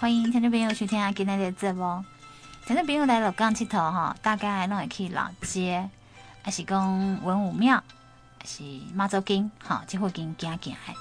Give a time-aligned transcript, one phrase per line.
[0.00, 2.02] 欢迎听众朋友收听今天的节目。
[2.64, 5.90] 听众朋友来鹿港佚佗哈，大概拢会去老街，
[6.40, 7.84] 还是讲文武庙，
[8.38, 8.62] 还是
[8.94, 10.94] 妈祖经，哈，这附近行行的。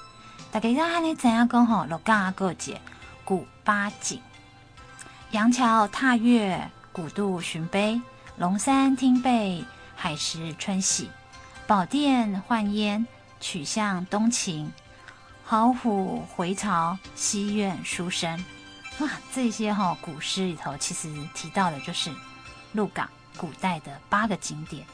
[0.51, 2.81] 大家要安尼知影讲吼，鹿港啊，过节
[3.23, 4.19] 古八景：
[5.31, 8.01] 杨桥踏月、古渡寻碑、
[8.35, 9.63] 龙山听贝、
[9.95, 11.09] 海石春喜、
[11.65, 13.07] 宝殿换烟、
[13.39, 14.73] 曲巷东情、
[15.45, 18.43] 好虎回巢、西苑书生。
[18.99, 22.11] 哇，这些哈古诗里头其实提到的就是
[22.73, 24.85] 鹿港古代的八个景点。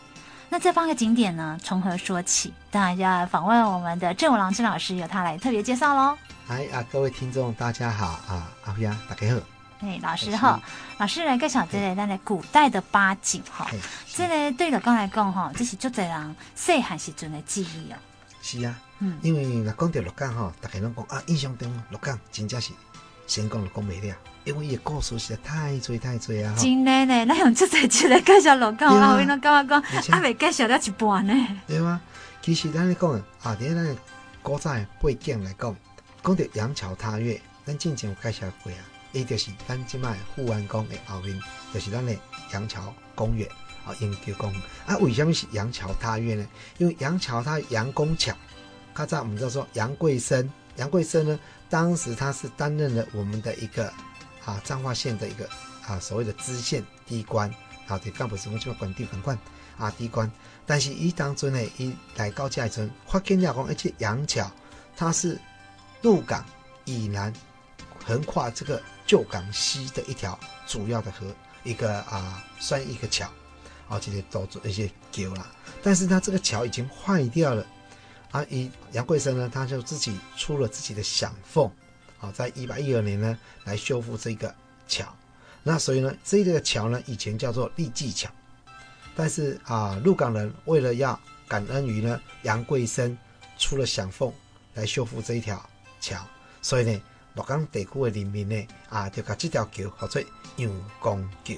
[0.48, 2.54] 那这八个景点呢，从何说起？
[2.70, 6.16] 当然要访问我们的郑五郎郑老师，由他来特别介绍喽。
[6.48, 9.42] 嗨啊，各位听众大家好啊，阿飞啊，大家好。
[9.80, 10.62] 哎，老师好，
[11.00, 13.68] 老师来介绍这个咱的古代的八景哈。
[14.08, 17.96] 这个对老公来讲哈，这是足侪人细汉时阵的记忆哦。
[18.44, 22.72] 是啊，嗯，因为若讲到鹿港哈，大家拢讲啊，印象中鹿港真正是。
[23.28, 26.54] 先讲就讲袂了，因为伊个故事实在太多太多啊！
[26.58, 31.34] 真的呢，咱用这才一个介绍鹿港，后面拢感觉讲还未介绍了一半呢。
[31.68, 32.00] 对吗？
[32.42, 33.98] 其实咱咧讲啊，伫咱
[34.44, 35.76] 古早背景来讲，
[36.24, 38.78] 讲到杨桥踏月，咱之前有介绍过啊，
[39.14, 41.42] 伊就是咱即卖富安宫的后面，
[41.74, 42.16] 就是咱的
[42.54, 43.50] 杨桥公园
[43.86, 44.96] 啊，英桥公园啊。
[44.98, 46.48] 为什么是杨桥踏月呢？
[46.78, 48.32] 因为杨桥它杨公桥，
[48.94, 51.40] 较早我们叫做杨贵生，杨贵生呢。
[51.70, 53.92] 当时他是担任了我们的一个
[54.46, 55.50] 啊彰化县的一个
[55.88, 57.50] 啊所谓的知县地官
[57.88, 59.38] 啊，对干部什么就管地管官
[59.78, 60.32] 啊地官，
[60.66, 64.50] 但是伊当中呢，伊来高架一阵发现了讲，而且杨桥
[64.96, 65.40] 它是
[66.02, 66.46] 鹿港
[66.86, 67.34] 以南
[68.06, 71.28] 横跨这个旧港溪的一条主要的河，
[71.64, 73.28] 一个啊算一个桥，
[73.90, 75.48] 啊这些都做一些桥了，
[75.84, 77.66] 但是它这个桥已经坏掉了。
[78.36, 81.72] 啊，以杨贵生呢，他就自己出了自己的响俸，
[82.18, 84.54] 好，在一八一二年呢，来修复这个
[84.90, 85.08] 桥。
[85.64, 88.30] 那所以呢，这个桥呢，以前叫做立济桥，
[89.16, 91.18] 但是啊，鹿港人为了要
[91.48, 93.18] 感恩于呢杨贵生
[93.58, 94.34] 出了响俸
[94.74, 95.70] 来修复这一条
[96.02, 96.22] 桥，
[96.62, 97.02] 所以呢，
[97.36, 100.22] 鹿港地区的人民呢，啊，就把这条桥叫做
[100.58, 101.56] 杨公桥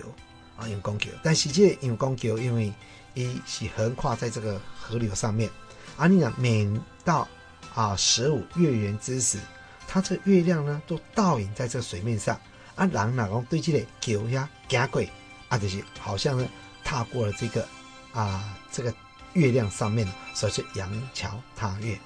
[0.55, 1.09] 啊，杨公桥。
[1.23, 2.71] 但是这杨公桥因为
[3.15, 5.49] 伊是横跨在这个河流上面。
[5.97, 6.69] 啊，你讲每
[7.03, 7.27] 到
[7.73, 9.39] 啊十五月圆之时，
[9.87, 12.39] 它这个月亮呢都倒影在这个水面上。
[12.75, 15.01] 啊，人哪讲对这个桥呀行过，
[15.49, 16.47] 啊就是好像呢
[16.83, 17.67] 踏过了这个
[18.13, 18.93] 啊这个
[19.33, 21.97] 月亮上面，所以是杨桥踏月。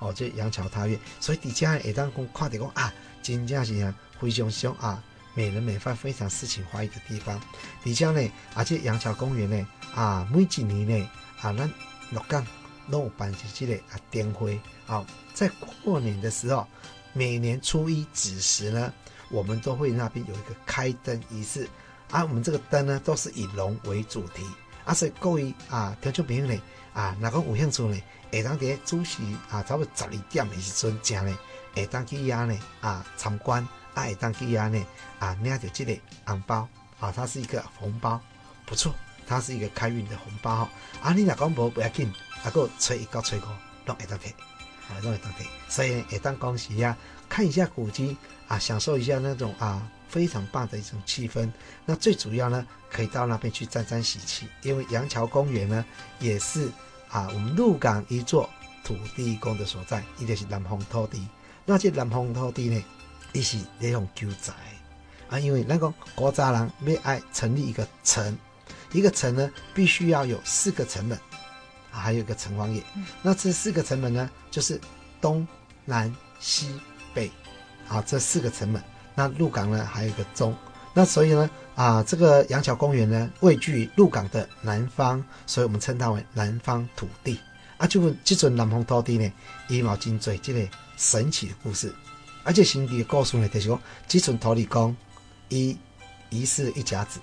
[0.00, 2.92] 哦，这杨桥踏月，所以底下也当公看的讲啊，
[3.22, 5.00] 真正是啊非常凶啊
[5.34, 7.40] 美轮美奂、非常诗情画意的地方。
[7.84, 11.72] 底下呢，而且杨桥公园呢啊每几年呢啊咱
[12.10, 12.44] 鹿港。
[12.86, 15.04] 弄有办起这个啊灯会啊，
[15.34, 15.50] 在
[15.84, 16.66] 过年的时候，
[17.12, 18.92] 每年初一子时呢，
[19.30, 21.68] 我们都会那边有一个开灯仪式。
[22.10, 22.22] 啊。
[22.24, 24.44] 我们这个灯呢，都是以龙为主题。
[24.84, 28.00] 啊，所以各位啊，听众朋友呢啊，哪个有兴趣呢，
[28.32, 31.36] 下当在主席啊，差不多十二点的时阵，正呢，
[31.74, 34.86] 下当去遐呢啊参观啊，下当去遐呢
[35.18, 36.68] 啊领着这个红包
[37.00, 38.20] 啊，它是一个红包，
[38.64, 38.94] 不错，
[39.26, 40.68] 它是一个开运的红包
[41.02, 41.12] 啊。
[41.12, 42.12] 你若讲无不要紧。
[42.44, 43.42] 啊，个吹一到吹五，
[43.84, 44.28] 都会当睇，
[44.88, 46.96] 啊，都会当睇，所以会当恭喜呀，
[47.28, 48.16] 看一下古迹
[48.46, 51.50] 啊，享受一下那种啊非常棒的一种气氛。
[51.84, 55.84] 那最主要呢，可以到那边去沾沾喜气，因为杨桥公园呢，
[56.20, 56.70] 也是
[57.08, 58.48] 啊我们鹿港一座
[58.84, 61.26] 土地公的所在，伊就是南方土地。
[61.64, 62.84] 那这南方土地呢，
[63.32, 64.52] 伊是那种旧宅
[65.28, 68.38] 啊，因为那个古早人要爱成立一个城，
[68.96, 71.16] 一个城呢必须要有四个城门。
[71.92, 72.82] 啊还有一个城隍爷，
[73.22, 74.78] 那这四个城门呢，就是
[75.18, 75.46] 东
[75.86, 76.68] 南西
[77.14, 77.30] 北，
[77.88, 78.82] 啊，这四个城门。
[79.14, 80.54] 那鹿港呢，还有一个中，
[80.92, 87.40] 那所以呢，啊，这个杨桥公园呢，位居鹿港的南方，所以我们称它为南方土地。
[87.78, 89.32] 啊，就这尊南方土地呢，
[89.68, 90.68] 伊毛真多这个
[90.98, 91.90] 神奇的故事，
[92.44, 94.94] 而且神奇的故事呢，就是说，这尊土地公，
[95.48, 95.74] 一
[96.28, 97.20] 一世一甲子，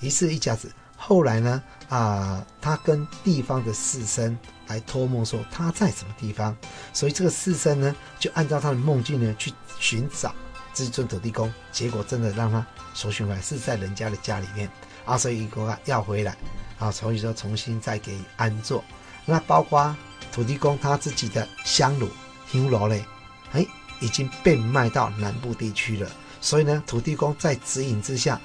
[0.00, 0.72] 一世一甲子。
[1.06, 4.34] 后来呢，啊、他跟地方的士绅
[4.68, 6.56] 来托梦说他在什么地方，
[6.94, 10.34] 所以这个士绅呢，就按照他的梦境呢去寻找
[10.72, 14.66] 这尊土地公，结果真的让他所寻回来是在人家的家里面
[15.04, 16.34] 啊，所以一个要回来
[16.78, 18.82] 啊，所以说重新再给安坐。
[19.26, 19.94] 那包括
[20.32, 22.08] 土地公他自己的香炉、
[22.50, 23.04] 香炉嘞，
[23.52, 23.66] 哎，
[24.00, 26.10] 已经被卖到南部地区了，
[26.40, 28.40] 所以呢，土地公在指引之下，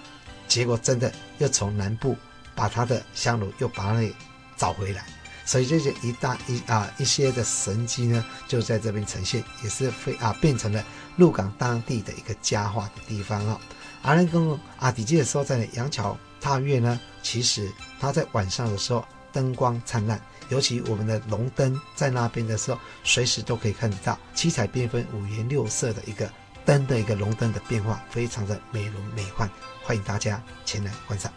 [0.46, 2.18] 结果真的又从南部。
[2.60, 4.14] 把他的香炉又把它给
[4.58, 5.06] 找回来，
[5.46, 10.84] 所以这些一大一啊一些的神迹呢，就在这边呈现，也是非啊变成了
[11.16, 13.58] 鹿港当地的一个佳话的地方哦。
[14.02, 26.30] 而那个啊，底记的时候在杨桥踏月呢，其实它在晚上的时候灯光灿烂，尤其我们的龙灯在那边的时候，随时都可以看得到七彩缤纷、五颜六色的一个
[26.66, 29.50] 灯的一个龙灯的变化，非常的美轮美奂，
[29.82, 31.32] 欢迎大家前来观赏。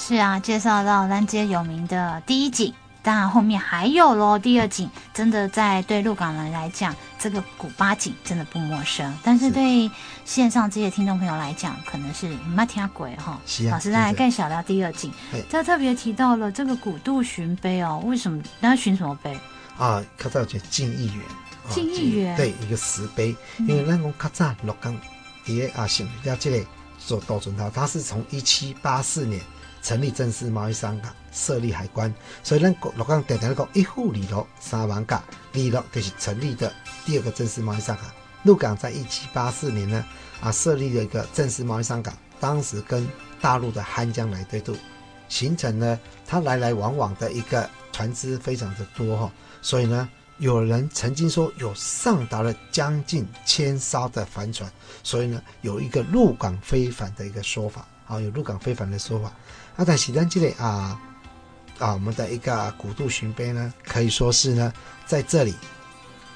[0.00, 2.72] 是啊，介绍到兰街有名的第一景。
[3.02, 4.38] 当然，后面还有喽。
[4.38, 9.12] 第二景真的在对鹿港人来讲，这个古巴景真的不陌生。
[9.24, 9.90] 但是对
[10.24, 13.40] 线上这些听众朋友来讲，可能是没听过哈。
[13.44, 15.12] 是啊老师，再来更小聊第二景，
[15.50, 18.00] 他特别提到了这个古渡寻碑哦。
[18.04, 18.40] 为什么？
[18.60, 19.36] 那要寻什么碑？
[19.78, 21.24] 啊，看到就敬义园。
[21.68, 24.96] 敬义园对一个石碑，因为那种卡扎鹿港
[25.44, 26.64] 也啊，想要这里
[26.98, 29.40] 做多准套，它是从一七八四年。
[29.82, 35.22] 成立正式贸易商港，设立海关，所以咱鹿港常常讲一户二鹿三艋舺，
[35.54, 36.72] 二鹿就是成立的
[37.06, 38.10] 第二个正式贸易商港。
[38.44, 40.04] 鹿港在一七八四年呢，
[40.40, 43.06] 啊设立了一个正式贸易商港，当时跟
[43.40, 44.76] 大陆的汉江来对渡，
[45.28, 50.08] 形成呢它来来往往的一个船只非常的多哈，所以呢，
[50.38, 54.70] 有人曾经说有上达了将近千艘的帆船，
[55.02, 59.32] 所以呢，有一个鹿港非凡的一个说法，啊有鹿港非凡的说法。
[59.78, 61.00] 啊，但是咱这里啊
[61.78, 64.72] 啊，我们的一个古渡寻碑呢，可以说是呢，
[65.06, 65.54] 在这里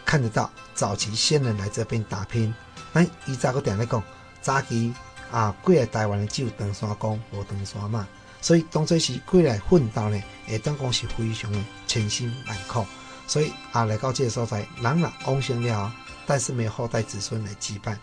[0.05, 2.55] 看得到早期先人来这边打拼。
[2.93, 4.01] 那以这个点来讲，
[4.41, 4.95] 早期
[5.33, 8.07] 啊，过来台湾只有长山公无长山嘛，
[8.41, 12.87] 所以当初是过来奋斗呢，会当讲是非常的千辛万苦。
[13.27, 15.93] 所以啊，来到这个所在，人了往生了，
[16.27, 17.97] 但是没有后代子孙来羁绊，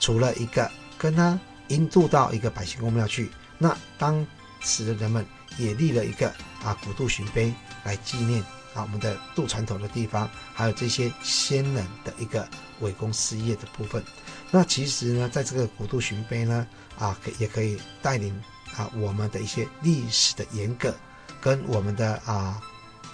[0.00, 1.38] 除了一个跟他
[1.68, 4.26] 引渡到一个百姓公庙去，那当。
[4.66, 5.24] 使得人们
[5.56, 6.28] 也立了一个
[6.62, 7.54] 啊古渡寻碑
[7.84, 8.42] 来纪念
[8.74, 12.46] 啊我们的渡船头的地方，还有这些先人的一个
[12.80, 14.02] 伟功事业的部分。
[14.50, 16.66] 那其实呢，在这个古渡寻碑呢
[16.98, 18.38] 啊，可也可以带领
[18.76, 20.92] 啊我们的一些历史的沿革，
[21.40, 22.60] 跟我们的啊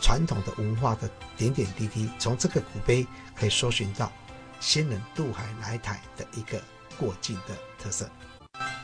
[0.01, 3.07] 传统的文化的点点滴滴，从这个古碑
[3.37, 4.11] 可以搜寻到
[4.59, 6.61] 先人渡海来台的一个
[6.99, 8.09] 过境的特色。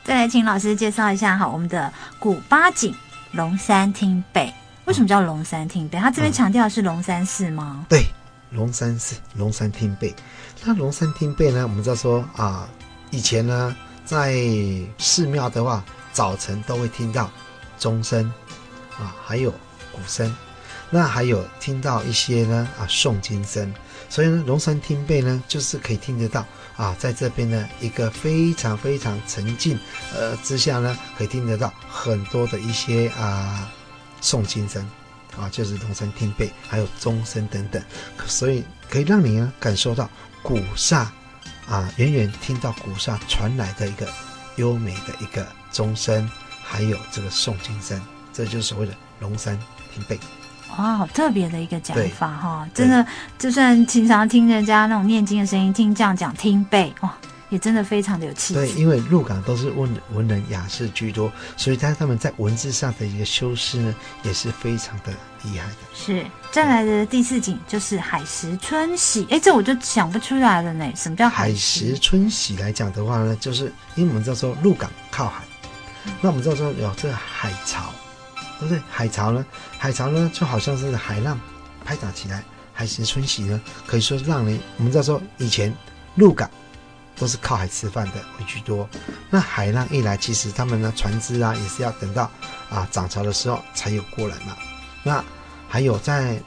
[0.09, 2.95] 再来，请老师介绍一下哈，我们的古八景
[3.33, 4.51] 龙山厅贝，
[4.85, 5.99] 为什么叫龙山厅贝？
[5.99, 7.85] 他这边强调的是龙山寺吗？
[7.87, 8.07] 对，
[8.49, 10.15] 龙山寺龙山厅贝。
[10.63, 11.61] 那龙山厅贝呢？
[11.61, 12.67] 我们知道说啊，
[13.11, 14.33] 以前呢，在
[14.97, 17.29] 寺庙的话，早晨都会听到
[17.77, 18.25] 钟声
[18.97, 19.51] 啊，还有
[19.91, 20.35] 鼓声，
[20.89, 23.71] 那还有听到一些呢啊诵经声，
[24.09, 26.43] 所以呢，龙山厅贝呢，就是可以听得到。
[26.79, 29.77] 啊，在这边呢，一个非常非常沉静，
[30.15, 33.69] 呃之下呢，可以听得到很多的一些啊
[34.21, 34.89] 诵经声，
[35.37, 37.83] 啊，就是龙山听背，还有钟声等等，
[38.25, 40.09] 所以可以让你呢感受到
[40.41, 41.11] 鼓刹，
[41.67, 44.07] 啊，远远听到鼓刹传来的一个
[44.55, 46.31] 优美的一个钟声，
[46.63, 49.59] 还有这个诵经声，这就是所谓的龙山
[49.93, 50.17] 听背。
[50.77, 52.67] 哇，好特别的一个讲法哈！
[52.73, 53.05] 真的，
[53.37, 57.13] 就算经常听人家那种念经的声音，听这样讲听背哇，
[57.49, 58.59] 也真的非常的有气质。
[58.59, 65.11] 对，因为鹿港都是文文人雅士居多，所以他他们在文字上的一个修饰呢，也是非常的
[65.43, 65.75] 厉害的。
[65.93, 70.89] 是，再来的第四景就是海石春喜，哎，这我就想不出来了呢。
[70.95, 75.43] 什么叫海石，春喜来讲的话呢，就是因为我们知道说鹿港靠海，
[76.05, 77.91] 嗯、那我们知道说有这个海潮。
[78.59, 78.81] 对不对？
[78.89, 79.45] 海潮呢？
[79.77, 81.39] 海潮呢，就好像是海浪
[81.85, 82.43] 拍打起来。
[82.73, 85.75] 海石春喜呢，可以说让人我们知道说，以前
[86.15, 86.49] 鹿港
[87.17, 88.89] 都是靠海吃饭的为居多。
[89.29, 92.31] 那海浪一来，其实他们呢船只啊，也是要等到
[92.69, 94.55] 啊涨潮的时候才有过来嘛。
[95.03, 95.23] 那
[95.67, 96.41] 还有在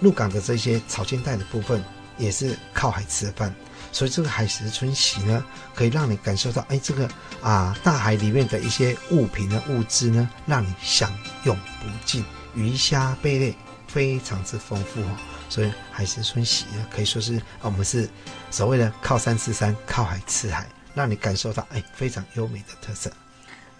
[0.00, 1.84] 鹿港的这些潮间带的部分，
[2.16, 3.54] 也是靠海吃饭。
[3.94, 7.08] 所以这个海石春喜呢，可以让你感受到，哎，这个
[7.40, 12.24] 啊大海里面的一些物品呢、物资呢，让你享用不尽，
[12.56, 13.54] 鱼虾贝类
[13.86, 15.16] 非常之丰富哦。
[15.48, 18.10] 所以海石春喜呢，可以说是我们是
[18.50, 23.12] 所谓的靠山吃山，靠海吃海，让你感受到哎非常优美的特色。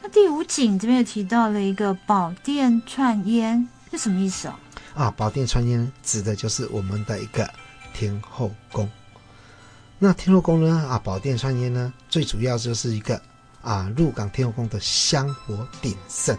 [0.00, 4.54] 那第五景这边又提到了一个宝殿串烟，是什么意思哦？
[4.94, 7.50] 啊，宝殿串烟指的就是我们的一个
[7.92, 8.88] 天后宫。
[9.98, 10.86] 那天后宫呢？
[10.90, 13.20] 啊，宝殿串烟呢，最主要就是一个
[13.62, 16.36] 啊，鹿港天后宫的香火鼎盛，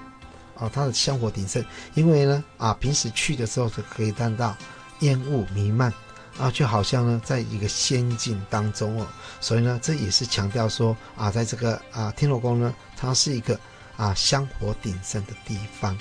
[0.55, 4.55] 啊，它的香火鼎盛，因为呢，啊，平时去的时候就可以看到
[4.99, 5.91] 烟雾弥漫，
[6.37, 9.07] 啊，就好像呢，在一个仙境当中哦，
[9.39, 13.57] 所以呢，这也是强调说啊，在这个啊天后宫呢，它是一个
[13.95, 15.97] 啊香火鼎盛的地方。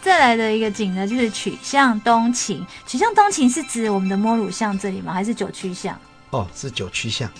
[0.00, 2.64] 再来的一个景呢，就是曲巷东情。
[2.86, 5.12] 曲巷东情是指我们的摸乳巷这里吗？
[5.12, 5.98] 还是九曲巷？
[6.36, 7.30] 哦，是九曲巷。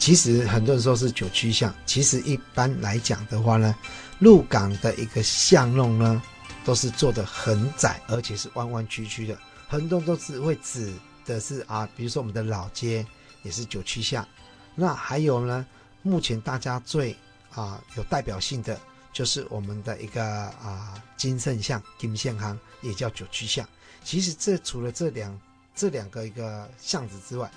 [0.00, 3.74] 其实很多人说是九曲巷，其实一般来讲的话呢，
[4.20, 6.22] 鹿港的一个巷弄呢，
[6.64, 9.36] 都是做的很窄，而且是弯弯曲曲的。
[9.68, 10.90] 很多都是会指
[11.26, 13.06] 的是啊，比如说我们的老街
[13.42, 14.26] 也是九曲巷。
[14.74, 15.66] 那还有呢，
[16.00, 17.14] 目前大家最
[17.54, 18.80] 啊有代表性的。
[19.10, 23.66] 就是我们的一个啊金圣巷、金线行，也叫九曲巷。
[24.04, 25.36] 其实这除了这两
[25.74, 27.50] 这两个一个巷子之外，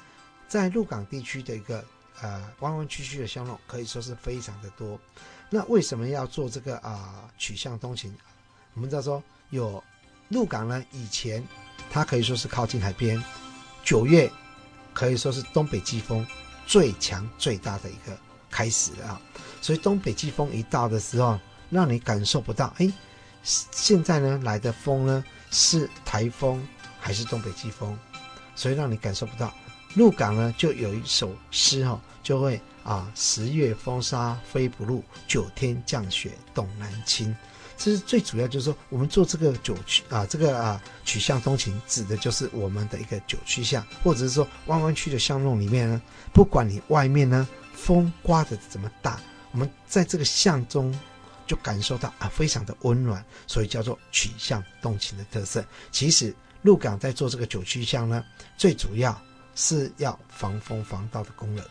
[0.51, 1.81] 在鹿港地区的一个
[2.20, 5.00] 呃弯弯曲曲的巷弄，可以说是非常的多。
[5.50, 8.13] 那为什么要做这个啊曲巷东行？
[8.74, 9.81] 我们知道说有
[10.27, 11.41] 鹿港呢，以前
[11.89, 13.24] 它可以说是靠近海边，
[13.81, 14.29] 九月
[14.93, 16.27] 可以说是东北季风
[16.67, 18.17] 最强最大的一个
[18.50, 19.22] 开始啊。
[19.62, 21.39] 所以东北季风一到的时候，
[21.70, 22.91] 让你感受不到，哎，
[23.41, 26.62] 现在呢来的风呢是台风
[27.00, 27.98] 还是东北季风？
[28.53, 29.53] 所以让你感受不到。
[29.95, 37.36] 鹿港呢就有一首诗哈、哦，就会啊十月风沙飞不入，九天降雪动南青。
[37.77, 49.19] 这是最主要，就是说我们做这个九曲啊，这个啊曲巷东情，指的就是我们的一个九曲巷，或者是说弯弯曲的巷弄里面呢，不管你外面呢风刮得怎么大。
[49.51, 50.98] 我们在这个巷中
[51.48, 55.65] 就感受到啊，非常的温暖，所以叫做曲巷东情的特色。
[55.91, 58.24] 其实鹿港在做这个九曲巷呢，
[58.57, 59.19] 最主要
[59.55, 61.65] 是要防风防盗的功能。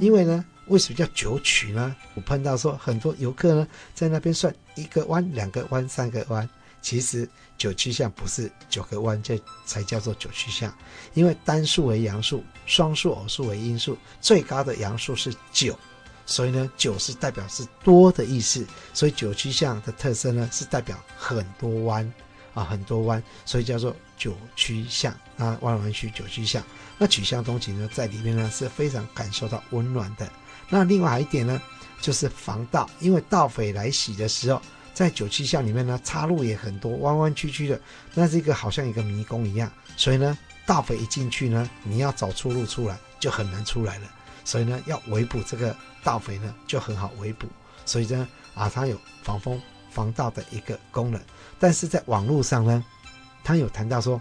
[0.00, 1.94] 因为呢，为什么叫九曲呢？
[2.14, 6.48] 我碰到说很多游客呢在那边算一个弯、两个弯、三个弯，
[6.80, 10.74] 其实九曲巷不是九个弯，这才叫做九曲巷。
[11.12, 15.78] 因为单数为阳数，双数偶数为阴数，最高的阳数是九。
[16.24, 22.10] 所以呢，九是代表是多的意思，所以九曲巷的特色呢是代表很多弯
[22.54, 26.62] 啊，很多弯，所以叫做九曲巷啊，弯弯曲九曲巷。
[26.98, 30.30] 那曲巷东情呢，在里面呢是非常感受到温暖的。
[30.68, 31.60] 那另外还一点呢，
[32.00, 34.60] 就是防盗，因为盗匪来袭的时候，
[34.92, 37.80] 在九曲巷里面呢，岔路也很多，弯弯曲曲的，
[38.14, 39.70] 那是一个好像一个迷宫一样。
[39.96, 44.08] 所以呢，盗匪一进去呢，你要找出路出来就很难出来了。
[44.44, 47.46] 所以呢，要围捕这个盗匪呢，就很好围捕。
[47.84, 51.20] 所以呢，啊，它有防风防盗的一个功能。
[51.58, 52.84] 但是在网络上呢，
[53.44, 54.20] 它有谈到说，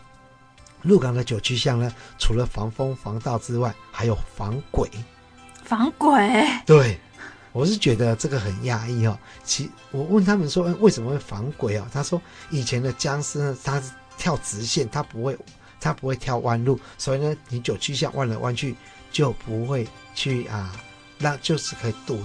[0.84, 4.88] 鹿港的九曲巷呢，除了防风防盗之外，还有防鬼。
[5.64, 6.46] 防鬼？
[6.66, 7.00] 对，
[7.54, 9.18] 我是觉得这个很压抑哦。
[9.44, 11.88] 其我问他们说，为什么会防鬼哦？
[11.92, 15.36] 他说，以前的僵尸呢，他是跳直线，他不会，
[15.80, 16.80] 他不会跳弯路。
[16.98, 18.76] 所以呢，你九曲巷弯来弯去。
[19.14, 20.76] 就不会去啊，
[21.20, 22.18] 那就是可以堵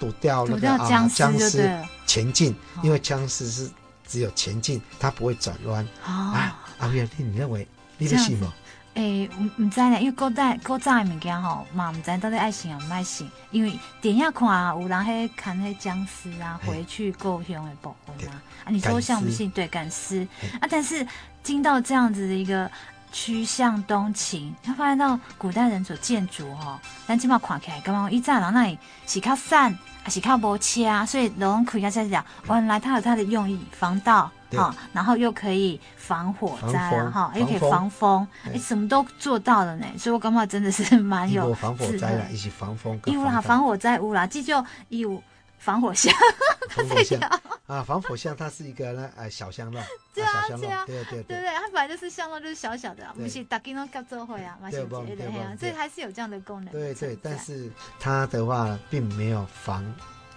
[0.00, 1.70] 堵掉那个僵啊僵尸
[2.06, 3.70] 前进，哦、因为僵尸是
[4.06, 5.84] 只有前进，它不会转弯。
[6.04, 7.66] 哦、啊，阿伟，你认为
[7.98, 8.52] 你的信吗？
[8.94, 19.50] 诶，唔唔知咧，因为古代古早的物件吼嘛，唔知到底爱信啊唔爱信，因为电影看啊，有人喺看迄僵尸啊，回去故乡的部分啊，啊，你说像不信？
[19.50, 20.26] 对，赶尸
[20.60, 21.06] 啊，但是
[21.42, 22.70] 听到这样子的一个。
[23.12, 29.74] 趋向东情，他发现到古代人所建筑哈，咱起码看起来，刚刚一站到那里是靠散，
[30.06, 36.78] 还是靠薄切啊，所以龙可以在讲，原来它有它的用意，防盗哈，然后又可以防火灾
[37.10, 45.20] 哈，又可以防风，哎、欸，什么都做到了呢，所以我感觉真的是蛮有防火灾啦，一起防风，有啦，防火灾有啦，这就有。
[45.58, 46.14] 防火箱，
[46.70, 47.20] 防火巷
[47.66, 49.82] 啊，防火巷它是一个呢， 呃，小巷弄，
[50.14, 56.72] 对啊，对啊，对对对，它本来就是巷弄，就是小小的，不是大金龙搞做会啊，蛮新奇的呀，所以还是有这样的功能。
[56.72, 59.84] 对对，但是它的话并没有防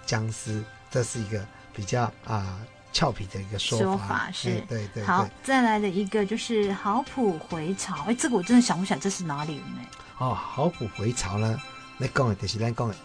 [0.05, 2.59] 僵尸，这是一个比较啊
[2.91, 3.85] 俏皮的一个说法。
[3.85, 5.03] 说法是，对对。
[5.03, 9.85] 好，再来的一个就是好普回潮，哎，这个我真的想不起来这是哪里呢？
[10.17, 11.61] 哦，好普回潮呢，
[11.97, 12.95] 那讲的就是咱讲的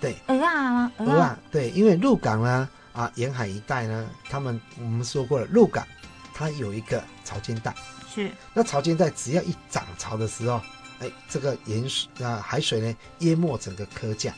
[0.00, 5.86] 对，鹅啊，鹅啊，对，因为鹿港呢，啊，沿海一带呢，他们我们说过了，鹿港
[6.34, 7.74] 它有一个潮间带，
[8.12, 10.60] 是，那潮间带只要一涨潮的时候，
[10.98, 14.34] 哎，这个盐水啊，海水呢淹没整个科架，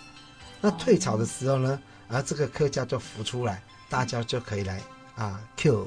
[0.60, 4.80] 那退潮的时候呢，而、啊、这个科架就浮出来，大家就可以来
[5.14, 5.86] 啊 Q，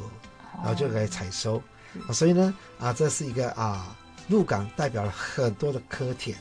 [0.57, 1.61] 然后就可以采收，
[2.07, 3.95] 啊，所以呢，啊，这是一个啊，
[4.29, 6.35] 鹿港代表了很多的科田。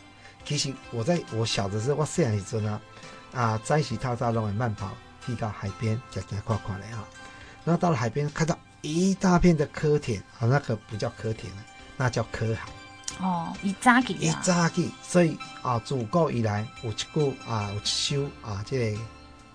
[0.44, 2.80] 其实我在我小的时候，我细汉时阵呢，
[3.32, 4.90] 啊，在一起踏踏拢会慢跑，
[5.24, 7.04] 去到海边，走走看看的哈。
[7.64, 11.64] 然后到了海边，看到一大片的蚵田，啊，那个不叫蚵田了，
[11.96, 12.68] 那叫科海。
[13.20, 17.06] 哦，一扎起，一扎起，所以啊，祖国以来有一句
[17.48, 19.00] 啊，有一首啊，这个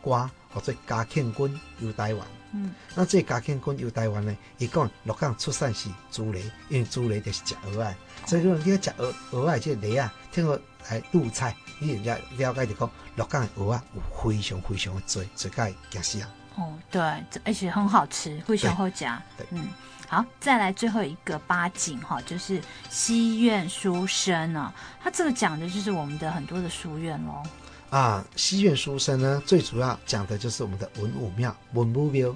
[0.03, 2.27] 歌，叫做嘉庆君游台湾。
[2.51, 16.29] 嗯，那这嘉庆君游台湾呢，伊讲鹿港出产是猪雷，因为猪雷就是食蚵仔，所以讲你要食蚵蚵仔这个雷啊，听过来入菜，你人家了解就讲鹿港的蚵仔有非常非常的多，最介惊死啊！
[16.55, 17.01] 哦，对，
[17.45, 19.05] 而且很好吃，非常好吃。
[19.51, 19.67] 嗯，
[20.07, 27.43] 好，再来最后一个八景哈，就是西苑书生啊，他这个讲的就是我们的很多的书院喽。
[27.89, 32.35] 啊，西苑书生呢，最主要讲的就是我们的文武庙、文武庙。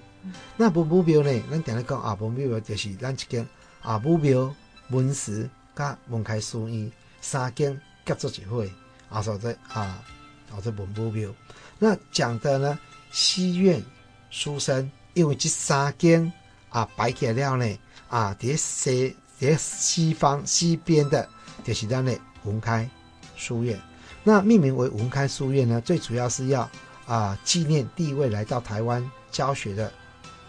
[0.57, 3.47] 那文武庙呢，咱常常讲啊，文武庙就是咱一间
[3.81, 4.53] 啊，武庙、
[4.89, 6.91] 文史甲文开书院
[7.21, 8.71] 三间结做一会
[9.09, 10.03] 啊，所以啊，
[10.49, 11.29] 叫做文武庙。
[11.77, 12.79] 那讲的呢，
[13.11, 13.83] 西苑
[14.31, 16.33] 书生，因为这三间
[16.69, 17.77] 啊摆起来了呢，
[18.09, 21.29] 啊，伫西伫西方西边的，
[21.63, 22.89] 就是咱的文开
[23.35, 23.79] 书院。
[24.23, 26.69] 那命名为文开书院呢，最主要是要
[27.05, 29.91] 啊纪念第一位来到台湾教学的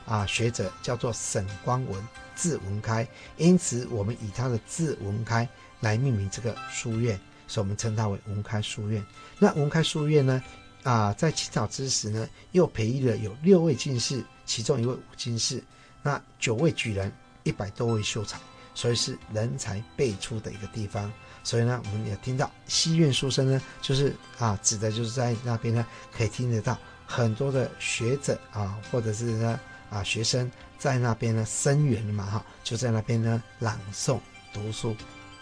[0.06, 5.48] 啊学者，叫做沈光文，字文开，因此我们以他的字文开
[5.80, 9.04] 来命名这个书院，所以我们称它为文开书院。
[9.40, 10.42] 那文开书院呢，
[10.84, 15.60] 啊在清朝之时呢，又培育了有六位进士，其中一位五进士，
[16.00, 17.12] 那九位举人，
[17.42, 18.38] 一百多位秀才，
[18.72, 21.12] 所以是人才辈出的一个地方。
[21.44, 29.60] 所以呢，我们也听到西院书生呢，就是啊，指的就是在那边呢，可以听得到很多的学者啊，或者是呢
[29.90, 34.18] 啊学生在那边呢生源嘛哈，就在那边呢朗诵
[34.52, 34.96] 读书。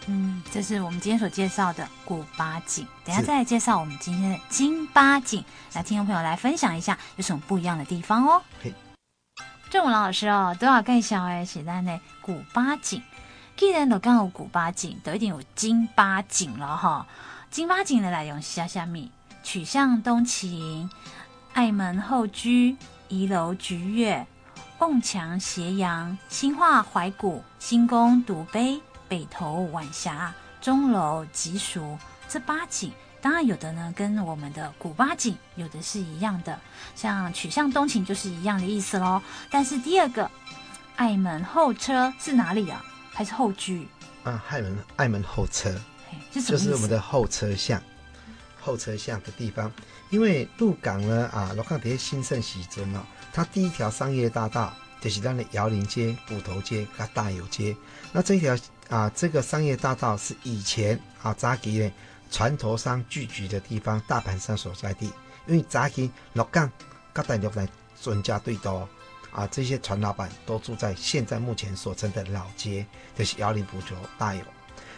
[0.07, 2.85] 嗯，这是我们今天所介绍的古八景。
[3.05, 5.41] 等下再来介绍我们今天的金八景，
[5.71, 8.43] 来听众朋友来分享一下有什么不一样的地方哦。
[8.61, 8.73] 嘿，
[9.69, 13.01] 郑文老师哦，都要介绍诶，写在那古八景。
[13.55, 17.05] 既然都讲有古八景，都一定有金八景了哈。
[17.51, 19.11] 金八景的内容是虾米？
[19.43, 20.89] 曲巷东秦、
[21.53, 22.75] 爱门后居、
[23.09, 24.25] 骑楼菊月、
[24.79, 31.97] 瓮墙斜阳、新化怀古、新宫独碑、北投晚霞、钟楼吉淑。
[32.27, 32.91] 这八景
[33.21, 36.59] 当然有的呢，跟我们的古八景有的是一样的，
[36.95, 39.21] 像曲巷东秦就是一样的意思喽。
[39.51, 40.31] 但是第二个
[40.95, 42.83] 爱门后车是哪里啊？
[43.13, 43.87] 还是后居
[44.23, 44.43] 啊？
[44.49, 45.71] 爱门爱门后车，
[46.33, 47.81] 是就是我们的后车厢，
[48.59, 49.71] 后车厢的地方。
[50.09, 57.75] 因为鹿港呢啊，鹿港在兴盛时阵哦，它第一条商业大道就是咱的瑶林街、埔头街、跟大有街。
[58.11, 58.57] 那这条
[58.89, 61.91] 啊，这个商业大道是以前啊，早期呢
[62.31, 65.11] 船头商聚集的地方，大盘商所在地。
[65.45, 66.71] 因为早期鹿港
[67.11, 67.67] 跟大陆来
[68.01, 68.89] 专家对多。
[69.33, 74.41] 啊，这些船老板都住在现在目前所称的老街，就是瑶林、埔头、大有。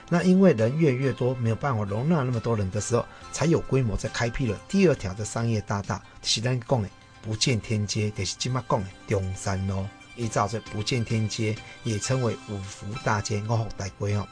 [0.10, 6.88] 那因为人越越多，没有办法容纳那么多人的时候，才有规模在开辟了第二条的商业大道，就是咱讲的
[7.22, 9.86] 不见天街，就是今麦讲的中山路。
[10.16, 14.28] 依照这不见天街，也称为五福大街、五福大街哦。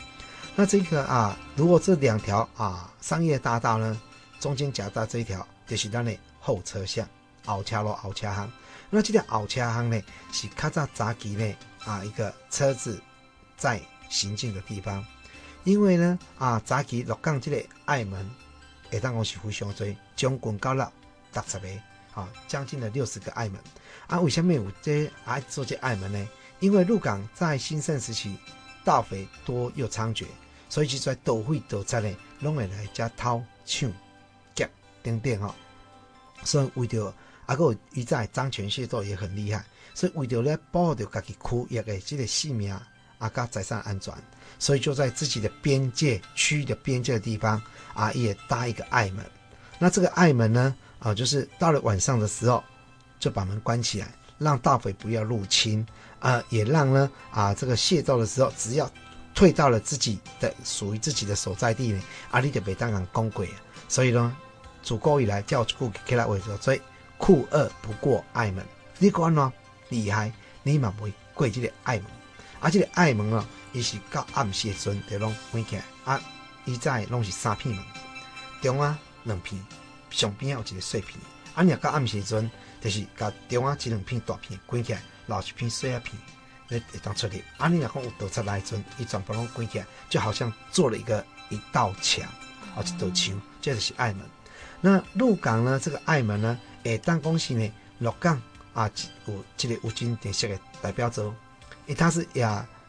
[0.55, 3.99] 那这个啊，如果这两条啊商业大道呢，
[4.39, 7.05] 中间夹在这一条，就是咱的后车厢，
[7.45, 8.49] 后车路、后车行。
[8.95, 9.99] 那这条后车巷呢，
[10.32, 13.01] 是较早早期呢啊一个车子
[13.58, 15.03] 在行进的地方。
[15.63, 18.29] 因为呢啊早期鹿港这个爱门，
[18.91, 20.93] 会当讲是非常多，将近到了
[21.34, 21.67] 六十个
[22.13, 23.60] 啊，将近了六十个爱门。
[24.06, 26.29] 啊，为什么有这爱做这爱门呢？
[26.60, 28.38] 因为鹿港在兴盛时期，
[28.84, 30.27] 盗匪多又猖獗，
[30.69, 33.91] 所以就在盗匪盗贼呢，拢会来遮偷抢
[34.53, 34.69] 劫
[35.01, 35.56] 等等哈。
[36.43, 37.12] 所以为着
[37.45, 42.73] 啊，个以在张权械斗也很厉害，所以为了咧保护着家己区域的这个性命
[43.17, 44.13] 啊，甲财产安全，
[44.60, 47.62] 所以就在自己的边界区域的边界的地方
[47.93, 49.25] 啊，也搭一个爱门。
[49.77, 52.63] 那这个爱门呢，啊，就是到了晚上的时候，
[53.19, 55.86] 就把门关起来，让盗匪不要入侵
[56.19, 58.89] 啊，也让呢啊这个械斗的时候，只要
[59.36, 62.01] 退到了自己的属于自己的所在地呢，
[62.32, 63.45] 啊，你就别当人攻过。
[63.89, 64.36] 所以呢，
[64.82, 66.82] 自古以来叫故起来为着所以。
[67.23, 68.62] 酷二不过爱门，
[68.99, 69.49] 你讲喏
[69.88, 70.29] 厉害，
[70.62, 72.05] 你嘛袂过这个爱门。
[72.59, 75.83] 啊，这个爱门哦，伊是到暗时阵就拢关起来。
[76.03, 76.19] 啊，
[76.65, 77.81] 伊在拢是三片门，
[78.62, 79.57] 中啊两片，
[80.09, 81.17] 上边有一个细片。
[81.55, 86.21] 啊，你若到暗时阵，就是甲中啊这两片大片关起来，老一片细片，
[86.67, 87.41] 你会当出去。
[87.55, 92.27] 啊，你若讲有倒出来阵，伊全部拢关起来，就好像做了一个一道墙，
[92.75, 94.25] 啊，一道墙，这就是爱门。
[94.81, 96.59] 那鹿港呢，这个爱门呢？
[96.83, 98.41] 诶，当恭喜呢，鹿港
[98.73, 98.89] 啊，
[99.25, 101.33] 有这个有金点色的代表作，
[101.87, 102.47] 诶，它是也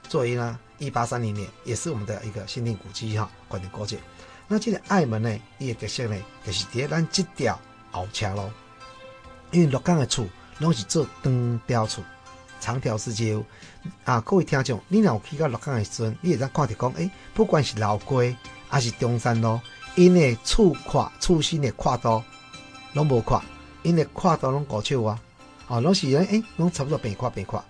[0.09, 3.99] 作为呢，一八三零年也是我们的一个限定古迹哈，关键古迹。
[4.47, 7.59] 那这个爱门呢，伊个特色呢，就是在咱这条
[7.91, 8.51] 后车路，
[9.53, 10.27] 因为鹿港的厝
[10.59, 12.03] 拢是做长条厝，
[12.61, 13.45] 长条式结构。
[14.05, 18.37] 啊，各位听众，你若有去到鹿港的时阵，你会当看到讲，诶、不管是老街
[18.69, 19.61] 还是中山路，
[19.95, 22.23] 因的厝宽、厝身的宽度
[22.95, 23.43] 拢无宽，
[23.85, 25.23] 因的跨度拢五尺啊，
[25.69, 27.65] 哦，拢是诶，拢、差不多平跨平跨。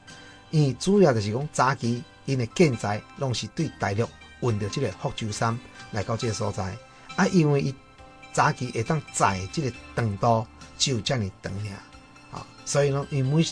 [0.50, 4.09] 因主要就是讲早期因的建材拢是对大陆
[4.40, 5.59] 运到这个福州山
[5.90, 6.74] 来到这个所在，
[7.16, 7.74] 啊，因为伊
[8.33, 10.46] 早期会当载这个长度
[10.79, 13.44] 只有这么长尔，啊，所以呢，因每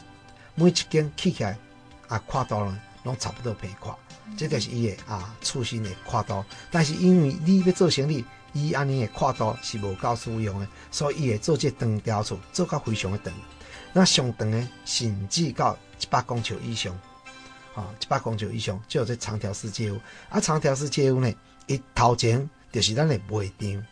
[0.54, 1.58] 每一间起起来。
[2.08, 3.96] 啊，跨度呢，拢差不多平宽，
[4.36, 6.44] 这就是伊个啊，厝身的跨度。
[6.70, 8.22] 但是因为你要做生理，
[8.52, 13.32] 伊安尼的跨度是无够使用的，所以伊会做这长条厝，做到非常的长。
[13.92, 16.92] 那上长呢，甚至到一百公尺以上，
[17.74, 19.98] 啊，一百公尺以上，就有这长条式结构。
[20.28, 21.32] 啊，长条式结构呢，
[21.66, 23.86] 伊头前就是咱的卖场，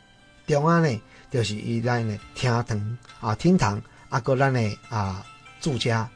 [0.46, 5.25] 中央呢就是伊咱的厅堂啊，厅堂啊，搁咱的啊
[5.61, 6.09] 住家，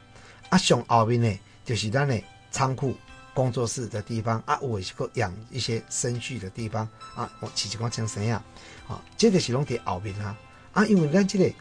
[0.49, 1.39] 啊，上后面呢。
[1.65, 2.95] 就是咱的仓库、
[3.35, 8.41] 工作室的地方啊，有是个养一些生畜的地方啊，我起起光讲怎样
[8.87, 8.99] 啊？
[9.17, 10.35] 这个是拢在后面啊
[10.71, 11.53] 啊，因为咱这个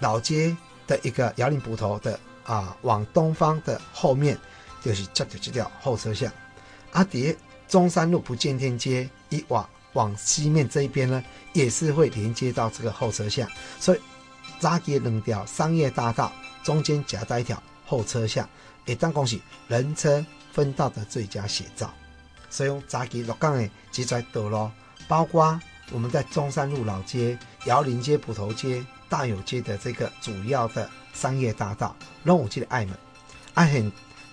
[0.00, 0.54] 老街
[0.86, 4.38] 的一个窑林捕头的啊，往东方的后面
[4.82, 6.30] 就是这条这条后车巷
[6.92, 7.34] 啊，底
[7.66, 11.24] 中山路不见天街一往往西面这一边呢，
[11.54, 13.48] 也是会连接到这个后车巷，
[13.80, 14.00] 所以
[14.60, 16.30] 扎给两条商业大道
[16.62, 18.46] 中间夹在一条后车巷。
[18.84, 21.92] 会当讲是人车分道的最佳写照，
[22.50, 24.70] 所以用早期鹿港的几条道路，
[25.08, 25.58] 包括
[25.90, 32.94] 我们在中山路老街、窑林街、普头街、大有街的这个主要的商业大道，拢有这个爱门，
[33.54, 33.90] 爱很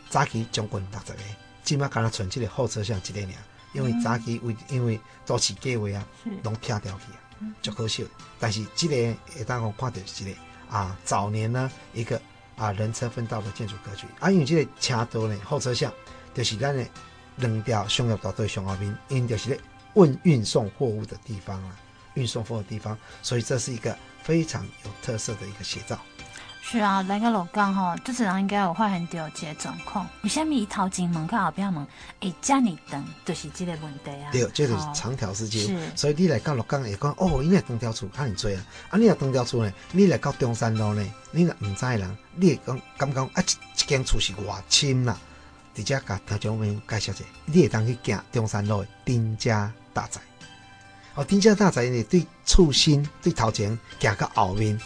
[0.10, 1.20] 早期将近六十个，
[1.64, 3.34] 起码敢若存这个后车厢这个尔，
[3.74, 6.06] 因为早期为因为都市计划啊，
[6.44, 8.06] 拢拆掉去啊，足可惜。
[8.40, 8.96] 但是这个
[9.38, 10.32] 会当我看到是个
[10.70, 12.22] 啊，早年呢一个。
[12.60, 14.06] 啊，人车分道的建筑格局。
[14.19, 15.91] 啊，因为这个车道呢，后车厢
[16.34, 16.86] 就是咱的
[17.38, 19.60] 两条商业道对上后面，因就是咧
[19.95, 21.80] 运运送货物的地方啊，
[22.15, 25.98] 运送货物的地方，所以这是一个非常有特色的一个写照。
[26.62, 30.08] 是啊，来个鹿港吼，这次人应该有发现到一个状况。
[30.22, 31.88] 为什么伊头前门口后壁门
[32.22, 34.30] 会遮尔长，就是这个问题啊。
[34.32, 35.80] 对，这就是长条式结构。
[35.80, 35.91] 是。
[35.95, 38.65] 所以你来到鹿港会讲，哦，因为长条厝较尔多啊。
[38.89, 45.17] 啊，你若长条厝呢，你来到中山路呢，你若毋知人，你会讲感觉啊，一一间厝是偌深啦。
[45.74, 50.22] 直接甲听众朋友介绍者，你会当去行中山路的丁家大宅。
[51.15, 54.80] 哦，丁家大宅呢，对厝身对头前行到后面。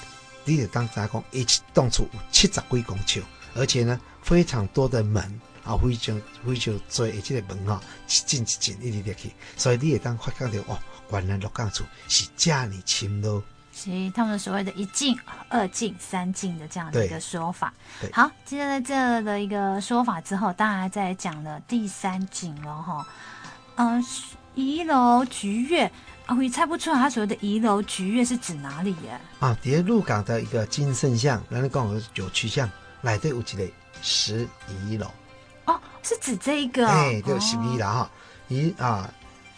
[0.46, 3.24] 你得刚才讲，一栋厝有七十几公尺，
[3.56, 5.24] 而且呢，非常多的门
[5.64, 10.78] 啊，非常非常多，而且个门啊，一进一进一直入去，所以你也当发觉到哦，
[11.12, 13.42] 原来六港厝是这样深咯。
[13.72, 15.18] 所以他们所谓的一进、
[15.50, 17.74] 二进、三进的这样的一个说法。
[18.12, 23.08] 好，接着在这的一个说法之后，当然在讲了第三景了哈。
[23.78, 24.06] 嗯、呃，
[24.56, 25.92] 仪楼菊月。
[26.26, 29.20] 啊，我也猜不出来他所谓的仪楼菊月是指哪里耶？
[29.40, 32.70] 啊，底下鹿港的一个金圣巷，人家讲是九曲巷，
[33.02, 34.48] 来对有几类十
[34.88, 35.12] 一楼。
[35.66, 36.88] 哦，是指这一个？
[36.88, 38.12] 哎，对，十一楼哈，
[38.48, 39.14] 仪啊，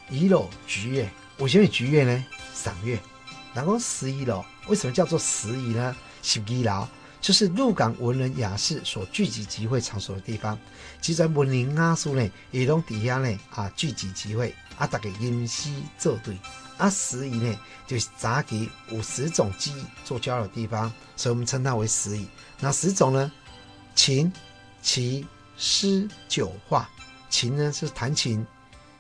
[0.10, 2.26] 仪楼菊月，为什么菊月呢？
[2.54, 3.00] 赏月。
[3.54, 5.96] 然后十一楼为什么叫做十一呢？
[6.24, 6.88] 十一楼
[7.22, 10.58] 就是鹿港文人雅士所聚集集会场所的地方。
[11.00, 14.54] 其实文人雅士呢，也拢底下呢啊聚集集会。
[14.78, 16.38] 啊，大家吟诗作对，
[16.78, 22.28] 啊，十仪呢，就是早期五十种技艺做交流的地方，所以我们称它为十仪。
[22.60, 23.32] 那十种呢，
[23.96, 24.32] 琴、
[24.82, 25.26] 棋、
[25.58, 26.90] 诗、酒、画。
[27.28, 28.46] 琴呢是弹琴、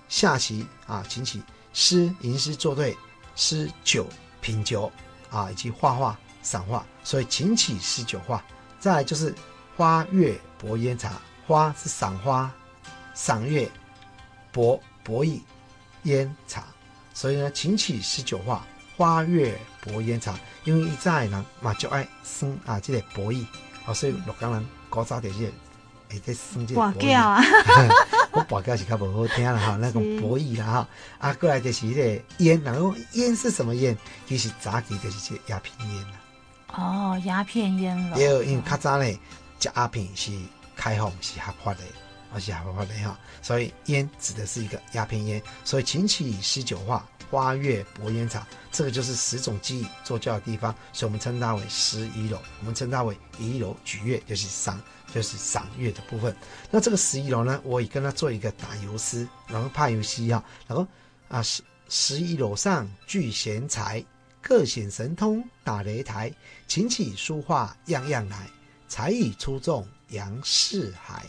[0.09, 1.39] 下棋啊，琴棋；
[1.71, 2.97] 诗吟诗作对，
[3.35, 4.07] 诗酒
[4.41, 4.91] 品酒
[5.29, 6.85] 啊，以及画画赏画。
[7.03, 8.43] 所以琴棋诗酒画。
[8.77, 9.33] 再来就是
[9.77, 11.13] 花月博烟茶，
[11.47, 12.51] 花是赏花，
[13.13, 13.71] 赏月
[14.51, 15.39] 博博弈。
[16.05, 16.63] 烟茶，
[17.13, 18.65] 所以呢，琴棋十九画，
[18.97, 20.33] 花月博烟茶。
[20.63, 23.45] 因为以前人嘛就爱耍啊，这个博弈。
[23.85, 25.51] 啊，所以洛江人古早就是
[26.09, 27.39] 会在耍这个博弈啊。
[28.33, 30.87] 我博弈是较无好听啦哈， 那种博弈啦哈。
[31.19, 33.95] 啊，过来就是这个烟，然后烟是什么烟？
[34.27, 36.19] 其实早期就是这鸦片烟啦。
[36.73, 38.17] 哦，鸦片烟了。
[38.17, 39.05] 也有，因为较早呢，
[39.59, 40.31] 食鸦片是
[40.75, 41.79] 开放是合法的。
[42.35, 54.81] 而且还会哈，所以烟指的是一个鸦片烟，所以琴棋诗酒画花月博烟草，这个就是十种技艺做教的地方，所以我们称它为十一楼，我们称它为一楼举月，就是赏
[55.13, 56.35] 就是赏月的部分。
[56.69, 60.85] 那这个十一楼呢，我也跟他做一个打油诗，然后拍游戏哈，然后
[61.29, 64.03] 啊十十一楼上聚贤才，
[64.41, 66.29] 各显神通打擂台，
[66.67, 68.49] 琴棋书画样样来，
[68.89, 71.25] 才艺出众扬四海。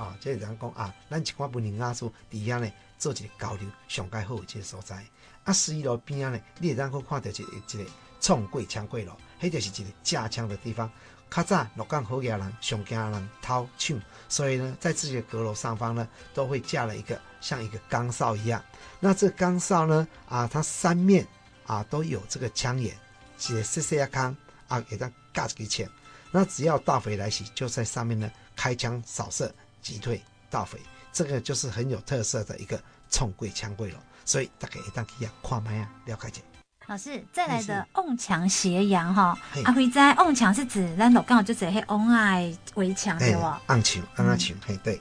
[0.00, 5.04] 啊，这人讲啊，咱一寡文人雅士底下呢做一个交流，上盖好一个所在。
[5.44, 10.90] 啊，十一楼边啊呢，你会当去看到一个一个冲过枪过路，迄就是一个架枪的地方。
[11.30, 18.64] 较早鹿港好野人上惊人偷抢，所以呢，在自己的阁楼上方呢，都会架了一个像一个岗哨一样。
[19.00, 21.26] 那这个岗哨呢，啊，它三面
[21.66, 22.96] 啊都有这个枪眼，
[23.36, 24.34] 写细细啊康
[24.66, 25.86] 啊，给它架一个枪。
[26.32, 29.54] 那只要大匪来袭，就在上面呢开枪扫射。
[29.82, 30.78] 击退盗匪，
[31.12, 33.98] 这个就是很有特色的一个冲柜枪柜了。
[34.24, 36.40] 所以大家一旦去啊，看麦啊，了解者。
[36.86, 43.60] 老师再来的瓮墙斜阳哈，阿辉在瓮墙是指咱鹿港就只黑瓮爱围墙对吧？
[43.68, 45.00] 瓮墙，瓮啊墙，嘿对。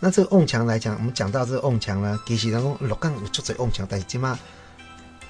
[0.00, 4.38] 那这个瓮墙来讲，我们讲到这个瓮墙呢，其实人讲鹿港有做侪瓮墙，但是起码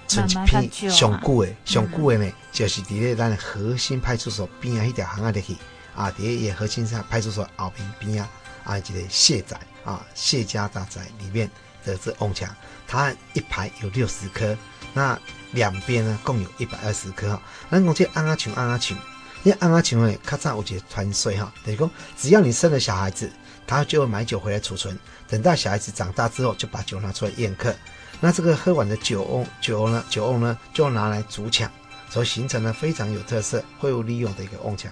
[0.06, 5.56] 存一批上古的，上古的呢，就是伫咧咱核心派出所边啊，一条巷啊里去
[5.96, 8.28] 啊，伫咧也核心派出所后边边啊。
[8.66, 11.48] 啊，这个谢宅啊，谢家大宅里面
[11.84, 12.52] 的这瓮墙，
[12.86, 14.58] 它一排有六十颗，
[14.92, 15.16] 那
[15.52, 17.42] 两边呢共有一百二十颗哈。
[17.70, 18.98] 那我这瓮仔墙，瓮仔墙，
[19.44, 23.30] 因为瓮仔墙呢，较早有一个传说哈，等于讲只要你生了小孩子，
[23.68, 24.98] 他就会买酒回来储存，
[25.28, 27.72] 等到小孩子长大之后，就把酒拿出来宴客。
[28.18, 31.70] 那这个喝完的酒瓮，酒呢，酒瓮呢，就拿来煮墙，
[32.10, 34.90] 所以形成了非常有特色、会有利用的一个瓮墙。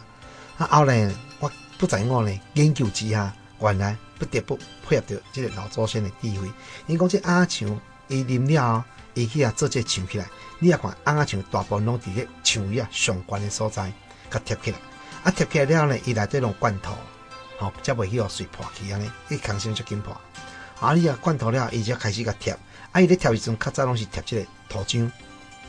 [0.57, 3.35] 那后来我不知我呢研究之下。
[3.65, 6.51] 原来不得不配合着即个老祖先的智慧。
[6.87, 10.27] 因讲这瓮墙，伊啉了，伊去啊做这墙起来。
[10.59, 13.93] 你也看鸭墙大部分拢伫咧墙啊上悬的所在，
[14.31, 14.79] 甲贴起来。
[15.23, 16.93] 啊贴起来了呢，伊内底拢罐头，
[17.59, 19.11] 吼、哦，才袂去互水破去安尼。
[19.29, 20.15] 伊空心就紧破。
[20.81, 22.53] 啊，你啊罐头了，伊就开始甲贴。
[22.93, 25.11] 啊，伊咧贴时阵，较早拢是贴即个涂浆，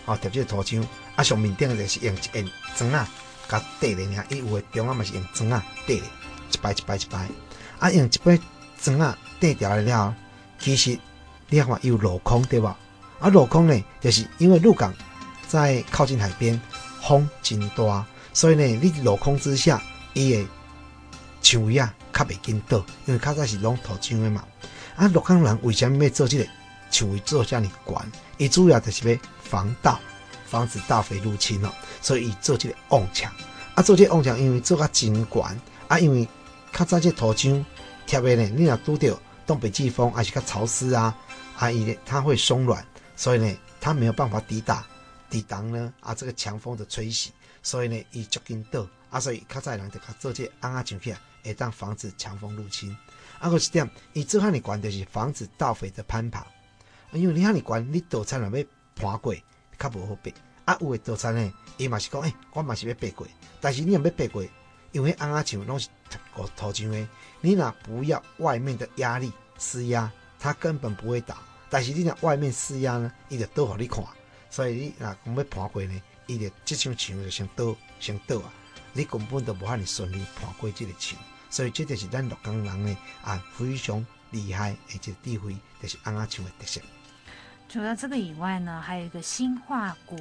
[0.06, 0.86] 哦，贴即个涂浆。
[1.16, 3.08] 啊，上面顶的就是用一用砖啊，
[3.48, 4.26] 甲缀咧尔。
[4.30, 7.30] 伊有诶中央嘛是用砖啊块，一排一排一排。
[7.80, 8.40] 啊，用一杯
[8.82, 10.16] 砖啊垫掉来了，
[10.60, 10.98] 其实
[11.50, 12.78] 你看有镂空对吧？
[13.20, 14.94] 啊，镂空呢，就是因为鹿港
[15.48, 16.60] 在靠近海边，
[17.02, 19.82] 风真大，所以呢，你镂空之下，
[20.14, 20.46] 伊的
[21.42, 24.44] 墙尾啊较袂紧倒，因为较早是拢土墙的嘛。
[24.96, 26.48] 啊，鹿港人为什么要做这个
[26.90, 27.96] 墙尾做这么悬？
[28.38, 30.00] 伊主要就是要防盗，
[30.46, 31.70] 防止盗匪入侵哦。
[32.02, 33.32] 所以伊做这个瓮墙，
[33.76, 36.28] 啊，做这个瓮墙，因为做甲真悬，啊，因为。
[36.78, 37.64] 较早这土浆
[38.06, 41.18] 贴的呢，你若拄到东北季风，还是较潮湿啊，
[41.58, 42.86] 啊伊呢，它会松软，
[43.16, 44.84] 所以呢，它没有办法抵挡
[45.30, 47.32] 抵挡呢啊这个强风的吹袭，
[47.64, 52.94] 所以呢，伊足紧倒啊，所以较早人就较做这安啊上起来，会当防止强风入侵。
[53.40, 56.46] 啊，个一点，伊做哈尼悬就是防止盗匪的攀爬，
[57.14, 58.66] 因为你哈尼悬，你盗贼若要
[58.98, 59.34] 爬过，
[59.80, 60.30] 较无好爬。
[60.66, 63.26] 啊，有的盗贼呢，伊嘛是讲，诶、欸，我嘛是要爬过，
[63.62, 64.44] 但是你若要爬过。
[64.96, 65.90] 因为瓮仔墙拢是
[66.34, 67.06] 土土墙的，
[67.42, 71.36] 你若不要外面的压力施压，它根本不会倒。
[71.70, 74.02] 但是你若外面施压呢，伊就倒互你看。
[74.50, 78.54] 所以你若讲要爬过呢，伊就即张墙就先倒先倒啊，
[78.94, 81.20] 你根本都无法你顺利爬过这个墙。
[81.50, 86.80] 所以这就是咱鹿港人呢啊非常厉害，而且智慧，就是瓮仔墙的特色。
[87.68, 90.18] 除了这个以外呢，还有一个新化谷。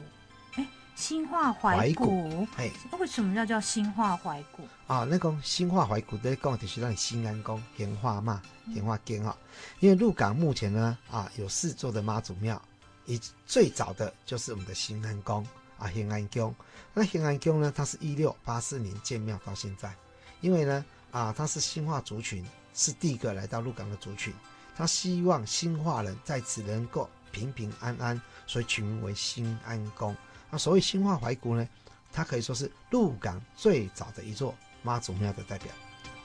[0.95, 5.05] 兴化怀古，哎，为什么要叫新化怀古啊？
[5.11, 8.41] 那个兴化怀古在讲就是让新安宫闲化嘛，
[8.73, 9.37] 闲化宫哈。
[9.81, 12.61] 因为鹿港目前呢啊有四座的妈祖庙，
[13.07, 15.45] 以最早的就是我们的新安宫
[15.79, 16.55] 啊，新安宫。
[16.95, 19.93] 那新安宫呢，它是一六八四年建庙到现在，
[20.41, 24.33] 因为呢啊，它是新化族群是第一个来到鹿港的族群，
[24.77, 30.15] 他希望新化人在此能够平平安安，所以取名为兴安宫。
[30.51, 31.69] 那所谓兴化怀古呢，
[32.13, 35.73] 它可以说是鹿港最早的一座妈祖庙的代表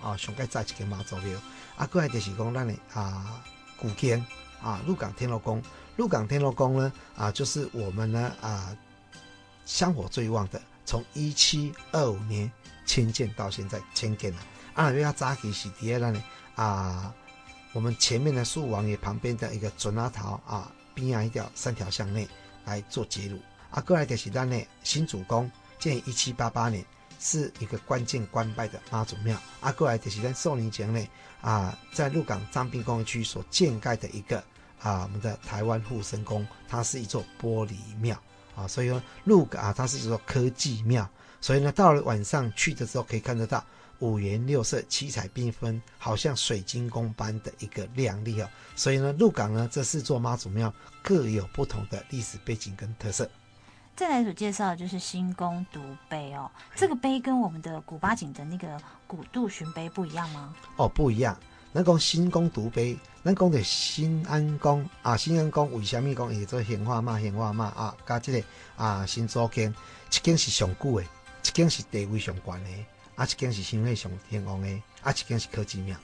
[0.02, 1.40] 啊，上盖在一个妈祖庙。
[1.78, 3.44] 啊，过来就是讲咱的啊
[3.78, 4.24] 古建
[4.62, 5.64] 啊，鹿港天后宫。
[5.98, 8.76] 鹿港天后宫呢啊，就是我们呢啊
[9.66, 12.52] 香火最旺的，从一七二五年
[12.86, 14.40] 迁建到现在迁建了。
[14.74, 16.22] 啊，比较早期是底下那里
[16.56, 17.14] 啊，
[17.74, 22.28] 我们前面的树王爷旁边的一个准阿桃啊，边上一条三条巷内
[22.66, 23.40] 来做接入。
[23.72, 26.84] 啊，过来就是咱的新主公，建于一七八八年，
[27.20, 29.40] 是一个关键关拜的妈祖庙。
[29.62, 31.08] 啊，过来就是咱数年前呢，
[31.42, 34.44] 啊，在鹿港彰滨工业区所建盖的一个
[34.80, 38.20] 啊，我们的台湾护生宫，它是一座玻璃庙
[38.56, 41.08] 啊，所以说鹿港啊，它是一座科技庙，
[41.40, 43.64] 所以呢，到了晚上去的时候可以看得到
[44.00, 48.50] 五颜六色、七彩缤纷，好像水晶宫般的一个亮丽哦。
[48.76, 53.30] 所以呢，鹿港呢这四座妈祖庙各有不同的历史背景跟特色。
[54.00, 60.56] 再来所介绍的就是新宫独碑哦，这个碑跟我们的古巴景的那个古杜巡碑不一样吗？
[60.78, 61.38] 哦，不一样。
[61.74, 67.20] 咱讲新宫独碑，咱讲的新安宫啊，新安宫为什么讲会做显化嘛？
[67.20, 72.70] 显化嘛啊，加这个啊新祖经，一间是上古的，一间是地位上悬的，
[73.16, 75.98] 啊，一间是香火上兴旺的，啊，一间是科技庙。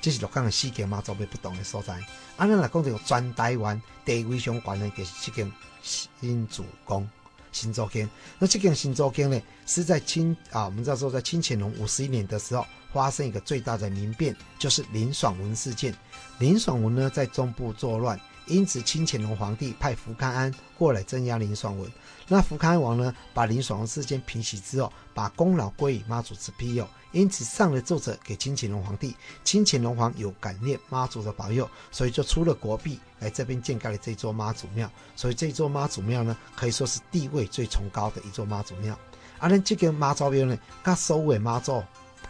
[0.00, 1.92] 这是鹿港的四间妈祖庙不同的所在。
[2.38, 5.52] 啊，咱来讲这个全台湾地位上悬的，就是这间
[5.82, 7.06] 新主宫。
[7.54, 8.06] 新祖经，
[8.38, 15.94] 那这个新祖经呢，是在清啊，我们知道说在清乾隆五十一年的时候，发生一个最大的民变，就是林爽文事件。
[16.40, 21.88] 林爽文呢在中部作乱，因此清乾隆皇帝派福康安过来镇压林爽文。
[22.26, 26.86] 那福康安王呢，把林爽文事件平息之后，把功劳归于妈祖之庇佑。
[27.14, 34.90] 因此上了奏折给清乾隆皇帝，清乾隆皇有感念妈祖的保佑，所以就出了国币来这边建盖了这座妈祖庙。
[35.14, 38.98] 所以这座妈祖庙呢，可以说是地位最崇高的一座妈祖庙。
[39.38, 41.82] 啊，咱这个妈祖庙呢，跟所有妈祖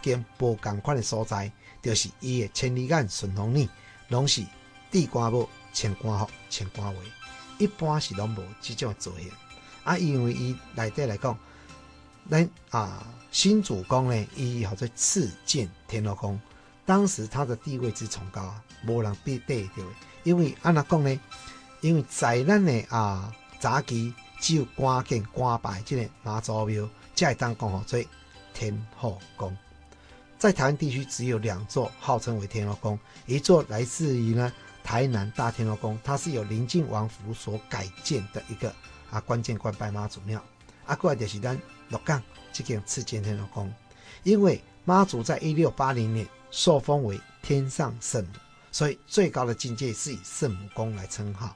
[0.03, 3.67] 跟无同款的所在，就是伊的千里眼顺风耳，
[4.09, 4.45] 拢是
[4.91, 7.01] 地官母千官福千官位，
[7.57, 9.31] 一般是拢无这种造型。
[9.83, 11.35] 啊，因为伊内底来讲，
[12.29, 13.07] 咱啊。
[13.31, 16.39] 新主公呢，意义好在赐建天后宫，
[16.85, 19.83] 当时他的地位之崇高啊，无人比得掉。
[20.23, 21.19] 因为按哪讲呢？
[21.81, 28.01] 因为在咱的啊早期只有官建官拜这个妈祖庙，才会当讲好做
[28.53, 29.53] 天后宫。
[30.39, 34.49] 在台湾地区只有两座号称为天后宫，一座来自于呢
[34.81, 38.73] 台南大天后宫，它是由临近王府所改建的一个
[39.11, 40.41] 啊关键官拜妈祖庙。
[40.85, 42.21] 啊，过来就是咱鹿港。
[42.53, 43.73] 这个赐建天后宫，
[44.23, 48.29] 因为妈祖在一六八零年受封为天上圣母，
[48.71, 51.53] 所以最高的境界是以圣母宫来称号。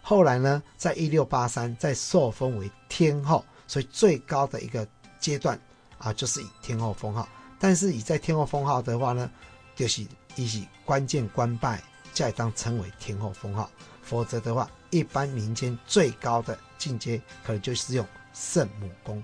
[0.00, 4.88] 后来呢，在一六八三再受封为天后，所以最高的一个
[5.20, 5.60] 阶段
[5.98, 7.28] 啊，就是以天后封号。
[7.58, 9.30] 但是以在天后封号的话呢，
[9.76, 11.82] 就是以关键官拜
[12.14, 19.22] 再当称为天后封号，否则的话，一般民间最高的境界可能就是用圣母宫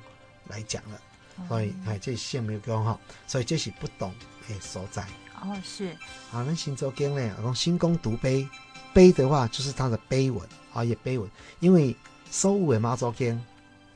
[0.49, 1.01] 来讲了。
[1.49, 4.15] 所以，哎，这是没有讲哈，所以这是不同
[4.49, 5.03] 的所在。
[5.43, 5.87] 哦，是。
[6.31, 7.37] 啊，那新祖经呢？
[7.43, 8.49] 讲新宫独碑，
[8.93, 11.29] 碑的话就是它的碑文啊，也碑文。
[11.59, 11.95] 因为
[12.31, 13.45] 所有的妈祖经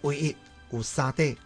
[0.01, 0.37] 唯一
[0.71, 1.37] 有三代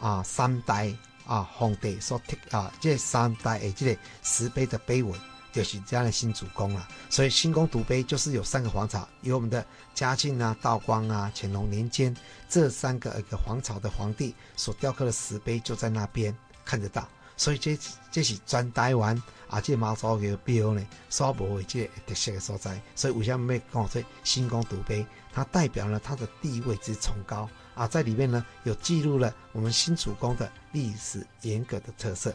[0.00, 0.92] 啊，三代
[1.26, 5.18] 啊，皇帝所贴啊，这三代的这个石碑的碑文。
[5.56, 9.64] 就是这样的新主宫了，所以新宫独碑就是有三个皇朝，有我们的
[9.94, 12.14] 嘉靖啊、道光啊、乾隆年间
[12.46, 17.78] 这三个一个皇朝的皇帝所雕刻的石碑就在那边看得到，所以这
[18.10, 19.16] 这是专台湾
[19.48, 25.06] 啊，这妈祖的庙呢，所无的这个特色的所在，所以为什么要讲说新宫独碑？
[25.32, 32.34] 它代表了它的地位之崇高啊，在里面呢有记录了我们新主宫的历史严格的特色。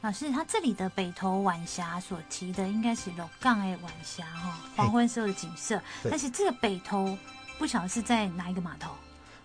[0.00, 5.80] 老师，他这里的北投晚霞所提的应该是鹿港的晚霞哈，黄昏时候的景色。
[6.04, 7.18] 但是这个北投
[7.58, 8.92] 不晓得是在哪一个码头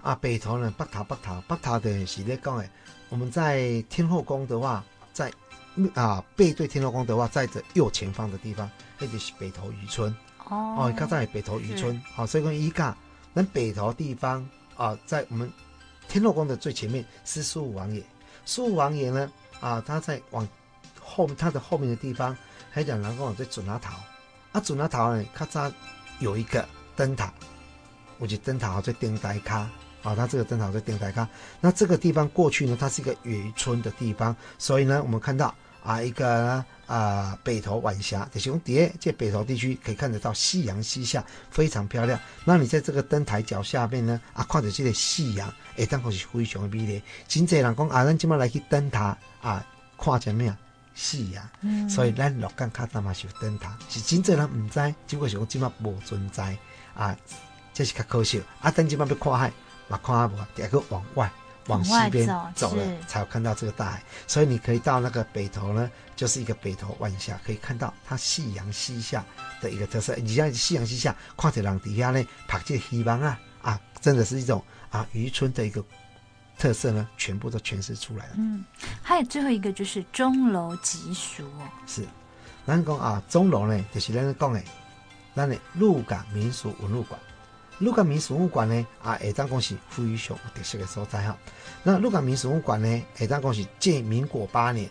[0.04, 0.16] 啊？
[0.22, 0.72] 北投呢？
[0.78, 2.70] 北投北投北投的是咧讲诶，
[3.10, 5.34] 我们在天后宫的话，在
[5.96, 10.16] 啊背对天后宫的话，在这右前方的地方，那就是北投渔村
[10.50, 10.76] 哦。
[10.78, 12.96] 哦，看在北投渔村，好，所以讲一个
[13.34, 15.52] 那北投地方啊，在我们
[16.08, 18.04] 天后宫的最前面是苏武王爷，
[18.46, 19.32] 苏武王爷呢？
[19.64, 20.46] 啊，他在往
[21.00, 22.36] 后面，他的后面的地方，
[22.70, 23.94] 还讲人讲在准拿头，
[24.52, 25.72] 啊，准拿头呢，咔嚓
[26.20, 27.32] 有一个灯塔，
[28.18, 29.60] 我觉得灯塔在电台卡，
[30.04, 31.26] 啊，它这个灯塔在电台卡，
[31.62, 42.20] 那这个地方过去呢，它是一个渔村的地方，所以呢，我们看到啊，一个啊、呃、北投晚霞，就是用碟，这北投地区可以看得到夕阳西下，非常漂亮。
[42.46, 47.02] 那你在这个灯台脚下面呢，啊，看着这个夕阳，哎，当然是非常的美丽。
[47.28, 49.18] 真济人讲啊，咱今麦来去灯塔。
[49.42, 49.66] 啊，
[49.98, 50.54] 看见没有？
[50.96, 56.56] 夕阳，嗯、所以咱鹿港卡达嘛是有灯塔，是真侪人毋知，只不过是讲即马无存在
[56.94, 57.18] 啊，
[57.74, 58.42] 这是较可惜。
[58.62, 59.52] 啊，等即马要看海，
[59.88, 61.30] 嘛看下无，第二个往外
[61.68, 64.04] 往西边走，走了，才有看到这个大海。
[64.28, 69.24] 所以你可以到那个北头呢，就是一个北头晚霞，可以看到它夕阳西下
[69.62, 70.16] 的一个特色。
[70.16, 75.84] 你像夕阳西下，看着人底下呢，拍这希望啊啊，真的是一种啊渔村的一个。
[76.56, 78.34] 特色呢，全部都诠释出来了。
[78.38, 78.64] 嗯，
[79.02, 81.68] 还有最后一个就是钟楼集俗哦。
[81.88, 82.06] 是，
[82.66, 84.62] 咱讲啊，钟楼呢，就是咱讲的，
[85.36, 87.20] 咱的鹿港民俗文物馆。
[87.80, 91.38] 鹿港民俗文物馆呢，啊，下当讲是非常有特色的所在哈。
[91.84, 94.90] 那鹿港民俗文物馆呢，下当讲是建民国八年，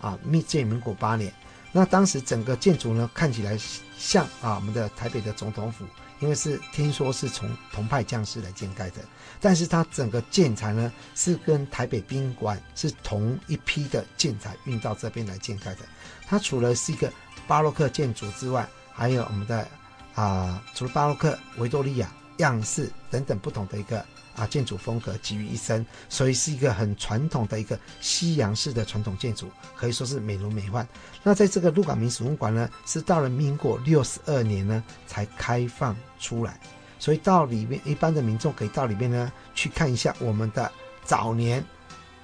[0.00, 1.32] 啊，密建民国八年。
[1.72, 3.58] 那当时整个建筑呢，看起来
[3.98, 5.84] 像啊，我们的台北的总统府。
[6.20, 8.98] 因为是听说是从同派将士来建盖的，
[9.40, 15.80] 但是它整个建材呢是跟台北宾馆是同一批的建材运到这边来建盖的。
[16.28, 17.12] 它除了是一个
[17.48, 19.66] 巴洛克建筑之外，还有我们的
[20.14, 24.04] 啊、除了巴洛克、维多利亚样式等等不同的一个
[24.34, 30.86] 啊建筑风格集于一身，所以是一个很传统的一个西洋式的传统建筑，可以说是美轮美奂。
[31.22, 36.58] 那在这个鹿港民俗馆呢，是到了民国六十二年呢才开放出来，
[36.98, 40.70] 所以到里面一般的民众可以到里面呢去看一下我们的
[41.04, 41.64] 早年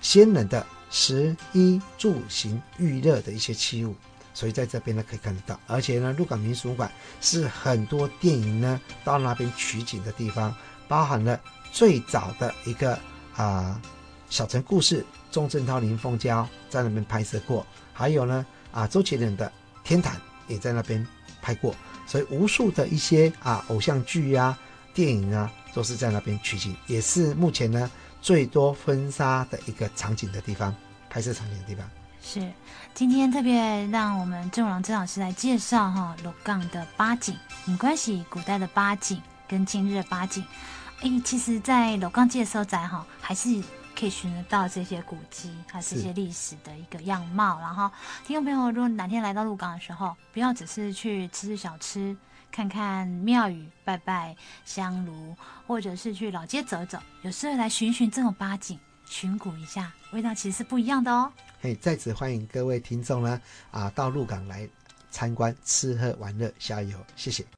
[0.01, 3.95] 先人的食衣住行娱乐的一些器物。
[4.39, 6.89] 所以在这边呢可以看得到，而且呢，鹿港民俗馆
[7.20, 10.55] 是很多电影呢到那边取景的地方，
[10.86, 11.41] 包含了
[11.72, 12.97] 最早的一个
[13.34, 13.82] 啊、
[14.30, 19.45] 小城故事，钟镇涛、林凤娇在那边拍摄过，还有呢啊周杰伦的
[19.82, 20.16] 《天坛》
[20.47, 21.05] 也在那边
[21.43, 21.74] 拍过，
[22.07, 24.57] 所以无数的一些啊偶像剧呀、
[24.95, 27.91] 电影啊都是在那边取景，也是目前呢
[28.22, 30.72] 最多婚纱的一个场景的地方，
[31.11, 31.84] 拍摄场景的地方。
[32.30, 32.52] 是，
[32.92, 40.44] 今天特别让我们郑荣郑老师来介绍哈鹿港的八景，没关系，古代的八景跟今日的八景，
[41.00, 43.48] 哎，其实，在鹿港介绍在哈，还是
[43.98, 47.58] 可以寻得到这些古迹，还是这些历史的一个样貌。
[47.60, 47.90] 然后，
[48.26, 52.14] 听众朋友，如果哪天来到鹿港的时候，不要只是去吃吃小吃，
[52.52, 55.34] 看看庙宇、拜拜香炉，
[55.66, 58.78] 或者是去老街走走，有时候来寻寻这种八景，
[59.09, 61.32] 寻古一下，味道其实是不一样的哦。
[61.61, 63.40] 嘿，在此欢迎各位听众呢，
[63.70, 64.68] 啊，到鹿港来
[65.11, 67.44] 参观、吃喝玩乐、逍游，谢谢。